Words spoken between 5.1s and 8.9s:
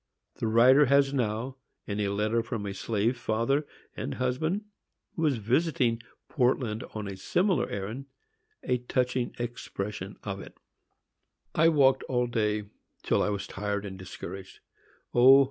who was visiting Portland on a similar errand, a